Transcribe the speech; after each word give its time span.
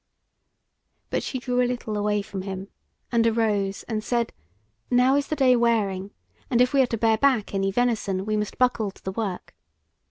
But 1.11 1.21
she 1.21 1.37
drew 1.37 1.61
a 1.61 1.67
little 1.69 1.95
away 1.95 2.23
from 2.23 2.41
him, 2.41 2.69
and 3.11 3.27
arose 3.27 3.83
and 3.83 4.03
said: 4.03 4.33
"Now 4.89 5.15
is 5.15 5.27
the 5.27 5.35
day 5.35 5.55
wearing, 5.55 6.09
and 6.49 6.59
if 6.59 6.73
we 6.73 6.81
are 6.81 6.87
to 6.89 6.97
bear 6.97 7.19
back 7.19 7.53
any 7.53 7.71
venison 7.71 8.25
we 8.25 8.35
must 8.35 8.57
buckle 8.57 8.89
to 8.89 9.03
the 9.03 9.11
work. 9.11 9.55